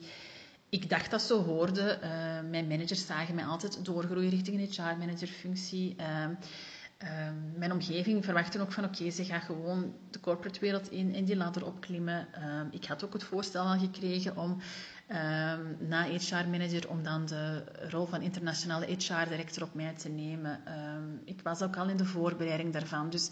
[0.74, 1.98] ik dacht dat zo hoorde.
[2.02, 5.96] Uh, mijn managers zagen mij altijd doorgroeien richting een HR-managerfunctie.
[6.00, 6.26] Uh,
[7.02, 7.08] uh,
[7.56, 11.36] mijn omgeving verwachtte ook van oké, ze gaat gewoon de corporate wereld in en die
[11.36, 12.28] ladder opklimmen.
[12.70, 18.06] ik had ook het voorstel al gekregen om um, na HR-manager om dan de rol
[18.06, 20.60] van internationale HR-director op mij te nemen.
[21.24, 23.10] Ik was ook al in de voorbereiding daarvan.
[23.10, 23.30] Dus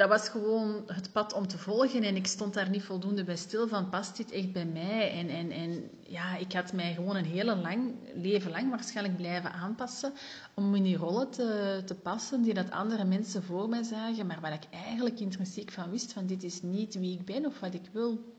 [0.00, 3.36] dat was gewoon het pad om te volgen en ik stond daar niet voldoende bij
[3.36, 5.12] stil van, past dit echt bij mij?
[5.12, 9.52] En, en, en ja, ik had mij gewoon een hele lang, leven lang waarschijnlijk blijven
[9.52, 10.12] aanpassen
[10.54, 14.40] om in die rollen te, te passen die dat andere mensen voor mij zagen, maar
[14.40, 17.74] waar ik eigenlijk intrinsiek van wist van dit is niet wie ik ben of wat
[17.74, 18.34] ik wil.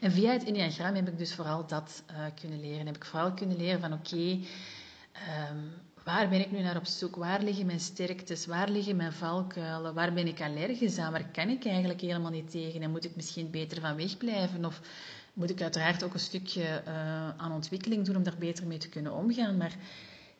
[0.00, 2.86] En via het Enneagram heb ik dus vooral dat uh, kunnen leren.
[2.86, 4.38] Heb ik vooral kunnen leren van oké,
[5.50, 5.72] um,
[6.06, 7.16] waar ben ik nu naar op zoek?
[7.16, 8.46] Waar liggen mijn sterktes?
[8.46, 9.94] Waar liggen mijn valkuilen?
[9.94, 11.12] Waar ben ik allergisch aan?
[11.12, 12.82] Waar kan ik eigenlijk helemaal niet tegen?
[12.82, 14.64] En moet ik misschien beter van wegblijven?
[14.64, 14.80] Of
[15.32, 18.88] moet ik uiteraard ook een stukje uh, aan ontwikkeling doen om daar beter mee te
[18.88, 19.56] kunnen omgaan?
[19.56, 19.76] Maar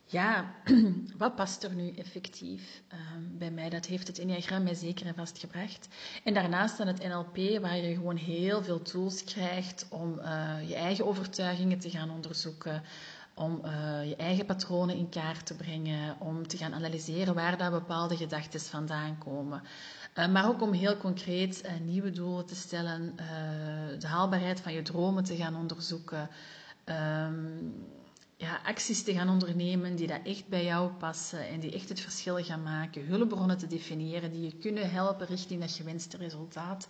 [0.04, 0.54] ja,
[1.18, 2.98] wat past er nu effectief uh,
[3.38, 3.68] bij mij?
[3.68, 5.88] Dat heeft het Enneagram mij zeker en vast gebracht.
[6.24, 10.74] En daarnaast dan het NLP, waar je gewoon heel veel tools krijgt om uh, je
[10.74, 12.82] eigen overtuigingen te gaan onderzoeken,
[13.38, 17.70] om uh, je eigen patronen in kaart te brengen, om te gaan analyseren waar daar
[17.70, 19.62] bepaalde gedachten vandaan komen.
[20.14, 23.16] Uh, maar ook om heel concreet nieuwe doelen te stellen,
[23.98, 26.28] de haalbaarheid van je dromen te gaan onderzoeken,
[26.84, 27.74] um,
[28.36, 32.00] ja, acties te gaan ondernemen die dat echt bij jou passen en die echt het
[32.00, 36.88] verschil gaan maken, hulpbronnen te definiëren die je kunnen helpen richting dat gewenste resultaat.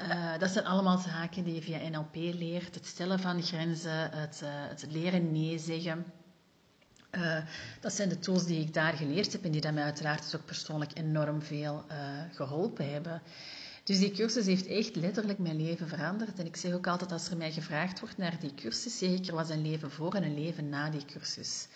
[0.00, 2.74] Uh, dat zijn allemaal zaken die je via NLP leert.
[2.74, 6.04] Het stellen van grenzen, het, uh, het leren nee zeggen.
[7.10, 7.38] Uh,
[7.80, 10.36] dat zijn de tools die ik daar geleerd heb en die dat mij uiteraard dus
[10.36, 11.84] ook persoonlijk enorm veel
[12.32, 13.22] geholpen hebben.
[13.84, 16.38] Dus die cursus heeft echt letterlijk mijn leven veranderd.
[16.38, 19.30] En ik zeg ook altijd als er mij gevraagd wordt naar die cursus, zeg ik
[19.30, 21.68] was een leven voor en een leven na die cursus.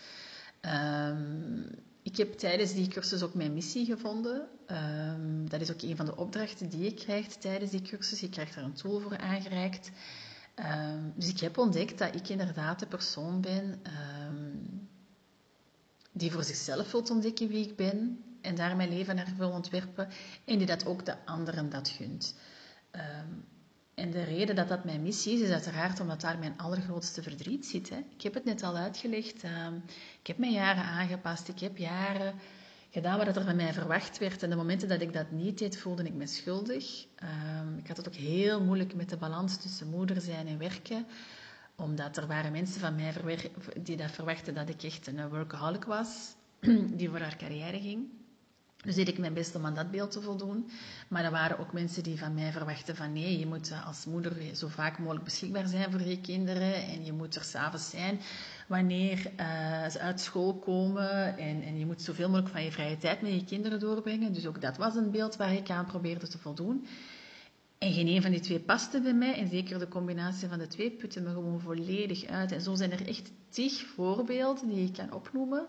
[0.61, 1.67] Um,
[2.11, 4.49] ik heb tijdens die cursus ook mijn missie gevonden.
[4.67, 8.21] Um, dat is ook een van de opdrachten die je krijgt tijdens die cursus.
[8.21, 9.91] Je krijgt daar een tool voor aangereikt.
[10.57, 13.83] Um, dus ik heb ontdekt dat ik inderdaad de persoon ben
[14.29, 14.89] um,
[16.13, 20.09] die voor zichzelf wilt ontdekken wie ik ben en daar mijn leven naar wil ontwerpen
[20.45, 22.35] en die dat ook de anderen dat gunt.
[23.95, 27.67] En de reden dat dat mijn missie is, is uiteraard omdat daar mijn allergrootste verdriet
[27.67, 27.91] zit.
[27.91, 27.97] Hè.
[27.97, 29.45] Ik heb het net al uitgelegd.
[29.45, 29.67] Uh,
[30.21, 31.49] ik heb mijn jaren aangepast.
[31.49, 32.35] Ik heb jaren
[32.91, 34.43] gedaan wat er van mij verwacht werd.
[34.43, 37.07] En de momenten dat ik dat niet deed, voelde ik me schuldig.
[37.23, 41.07] Uh, ik had het ook heel moeilijk met de balans tussen moeder zijn en werken.
[41.77, 43.15] Omdat er waren mensen van mij
[43.83, 46.35] die dat verwachten dat ik echt een workaholic was.
[46.99, 48.20] Die voor haar carrière ging.
[48.85, 50.71] Dus deed ik mijn best om aan dat beeld te voldoen.
[51.09, 54.37] Maar er waren ook mensen die van mij verwachten van nee, je moet als moeder
[54.55, 56.75] zo vaak mogelijk beschikbaar zijn voor je kinderen.
[56.75, 58.21] En je moet er s'avonds zijn
[58.69, 61.39] wanneer uh, ze uit school komen.
[61.39, 64.33] En, en je moet zoveel mogelijk van je vrije tijd met je kinderen doorbrengen.
[64.33, 66.87] Dus ook dat was een beeld waar ik aan probeerde te voldoen.
[67.79, 69.35] En geen een van die twee paste bij mij.
[69.35, 72.53] En zeker de combinatie van de twee putte me gewoon volledig uit.
[72.53, 75.67] En zo zijn er echt tig voorbeelden die ik kan opnoemen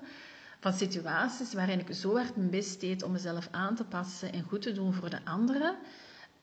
[0.61, 4.43] van situaties waarin ik zo hard mijn best deed om mezelf aan te passen en
[4.43, 5.75] goed te doen voor de anderen.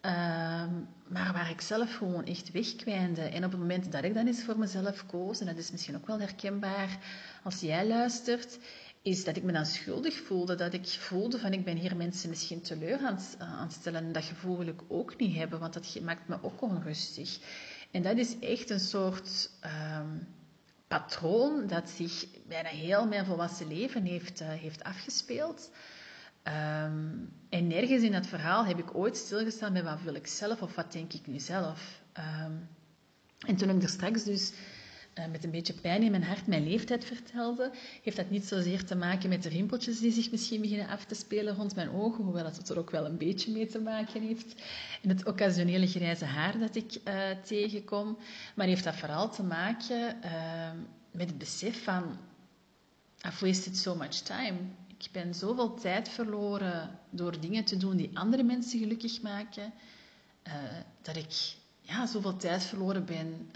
[0.01, 0.73] Ehm,
[1.09, 3.21] maar waar ik zelf gewoon echt wegkwijnde.
[3.21, 5.97] En op het moment dat ik dan eens voor mezelf koos, en dat is misschien
[5.97, 6.99] ook wel herkenbaar
[7.43, 8.59] als jij luistert,
[9.03, 10.55] is dat ik me dan schuldig voelde.
[10.55, 14.05] Dat ik voelde van ik ben hier mensen misschien teleur aan, aan het stellen.
[14.05, 17.39] En dat gevoel wil ik ook niet hebben, want dat maakt me ook onrustig.
[17.91, 19.51] En dat is echt een soort...
[19.61, 20.17] Ehm,
[20.89, 25.71] patroon dat zich bijna heel mijn volwassen leven heeft, uh, heeft afgespeeld.
[26.45, 30.63] Um, en nergens in dat verhaal heb ik ooit stilgestaan bij wat wil ik zelf
[30.63, 32.01] of wat denk ik nu zelf.
[32.45, 32.69] Um,
[33.47, 34.53] en toen ik er straks dus
[35.31, 37.71] met een beetje pijn in mijn hart mijn leeftijd vertelde,
[38.03, 41.15] heeft dat niet zozeer te maken met de rimpeltjes die zich misschien beginnen af te
[41.15, 44.23] spelen rond mijn ogen, hoewel dat het er ook wel een beetje mee te maken
[44.23, 44.55] heeft.
[45.03, 48.19] En het occasionele grijze haar dat ik uh, tegenkom.
[48.55, 50.71] Maar heeft dat vooral te maken uh,
[51.11, 52.19] met het besef van,
[53.27, 54.57] I've wasted so much time.
[54.99, 59.73] Ik ben zoveel tijd verloren door dingen te doen die andere mensen gelukkig maken,
[61.03, 63.51] dat ik ja, zoveel tijd verloren ben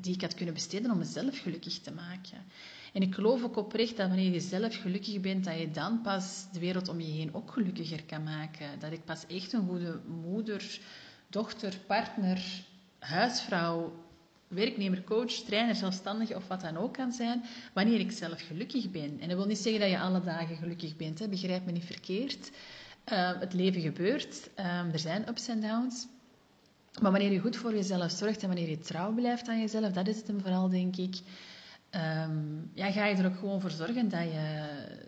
[0.00, 2.38] die ik had kunnen besteden om mezelf gelukkig te maken.
[2.92, 6.46] En ik geloof ook oprecht dat wanneer je zelf gelukkig bent, dat je dan pas
[6.52, 8.78] de wereld om je heen ook gelukkiger kan maken.
[8.78, 10.80] Dat ik pas echt een goede moeder,
[11.28, 12.42] dochter, partner,
[12.98, 13.92] huisvrouw,
[14.48, 19.20] werknemer, coach, trainer, zelfstandige of wat dan ook kan zijn, wanneer ik zelf gelukkig ben.
[19.20, 21.28] En dat wil niet zeggen dat je alle dagen gelukkig bent, hè.
[21.28, 22.50] begrijp me niet verkeerd.
[23.12, 26.06] Uh, het leven gebeurt, uh, er zijn ups en downs.
[27.00, 30.08] Maar wanneer je goed voor jezelf zorgt en wanneer je trouw blijft aan jezelf, dat
[30.08, 31.20] is het hem vooral, denk ik.
[31.90, 34.66] ehm, ja, ga je er ook gewoon voor zorgen dat je,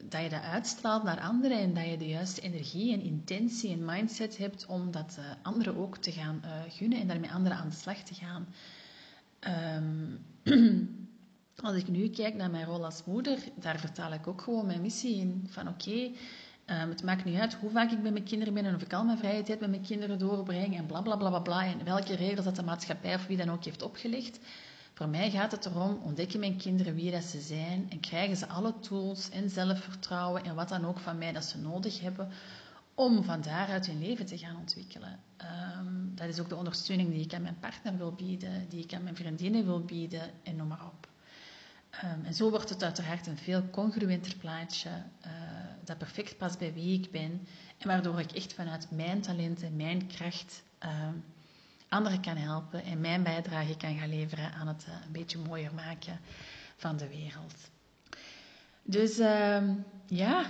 [0.09, 3.84] dat je dat uitstraalt naar anderen en dat je de juiste energie en intentie en
[3.84, 7.68] mindset hebt om dat uh, anderen ook te gaan uh, gunnen en daarmee anderen aan
[7.68, 8.47] de slag te gaan.
[9.76, 10.18] Um,
[11.57, 14.80] als ik nu kijk naar mijn rol als moeder, daar vertaal ik ook gewoon mijn
[14.80, 15.47] missie in.
[15.49, 16.11] Van oké,
[16.71, 18.93] um, het maakt niet uit hoe vaak ik bij mijn kinderen ben en of ik
[18.93, 21.64] al mijn vrije tijd met mijn kinderen doorbreng en bla bla bla bla.
[21.64, 24.41] En welke regels dat de maatschappij of wie dan ook heeft opgelegd.
[24.95, 28.47] Voor mij gaat het erom, ontdekken mijn kinderen wie dat ze zijn en krijgen ze
[28.47, 32.29] alle tools en zelfvertrouwen en wat dan ook van mij dat ze nodig hebben
[32.95, 35.21] om van daaruit hun leven te gaan ontwikkelen.
[35.79, 38.95] Um, dat is ook de ondersteuning die ik aan mijn partner wil bieden, die ik
[38.95, 41.10] aan mijn vriendinnen wil bieden en noem maar op.
[42.05, 45.32] Um, en zo wordt het uiteraard een veel congruenter plaatje uh,
[45.84, 47.47] dat perfect past bij wie ik ben
[47.78, 51.24] en waardoor ik echt vanuit mijn talenten, mijn kracht um,
[51.88, 55.74] anderen kan helpen en mijn bijdrage kan gaan leveren aan het uh, een beetje mooier
[55.74, 56.20] maken
[56.76, 57.70] van de wereld.
[58.82, 60.45] Dus um, ja,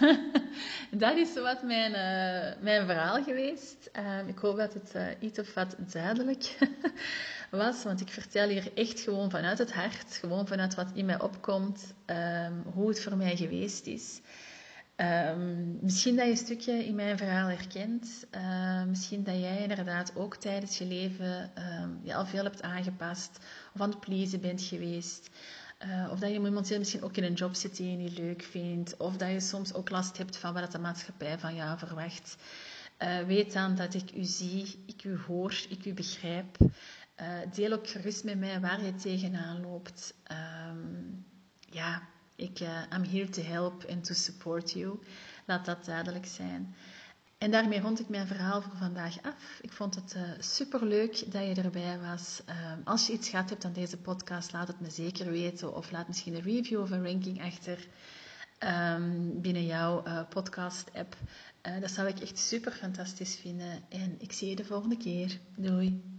[0.90, 3.90] dat is wat mijn, uh, mijn verhaal geweest.
[4.20, 6.58] Um, ik hoop dat het uh, iets of wat duidelijk
[7.50, 11.20] was, want ik vertel hier echt gewoon vanuit het hart, gewoon vanuit wat in mij
[11.20, 14.20] opkomt, um, hoe het voor mij geweest is.
[14.96, 18.26] Um, misschien dat je een stukje in mijn verhaal herkent.
[18.86, 21.50] Misschien dat jij inderdaad ook tijdens je leven
[22.02, 23.38] je al veel hebt aangepast
[23.74, 25.30] of aan het pleasen bent geweest.
[25.86, 28.42] Uh, of dat je momenteel misschien ook in een job zit die je niet leuk
[28.42, 28.96] vindt.
[28.96, 32.36] Of dat je soms ook last hebt van wat de maatschappij van jou verwacht.
[32.98, 36.56] Uh, weet dan dat ik u zie, ik u hoor, ik u begrijp.
[36.60, 40.14] Uh, deel ook gerust met mij waar je tegenaan loopt.
[40.70, 41.26] Um,
[41.70, 44.98] ja, ik, uh, I'm here to help and to support you.
[45.46, 46.74] Laat dat duidelijk zijn.
[47.38, 49.58] En daarmee rond ik mijn verhaal voor vandaag af.
[49.60, 52.42] Ik vond het uh, superleuk dat je erbij was.
[52.48, 55.74] Uh, als je iets gehad hebt aan deze podcast, laat het me zeker weten.
[55.74, 57.86] Of laat misschien een review of een ranking achter
[58.94, 61.16] um, binnen jouw uh, podcast-app.
[61.80, 63.82] dat zou ik echt super fantastisch vinden.
[63.88, 65.38] En ik zie je de volgende keer.
[65.56, 66.17] Doei!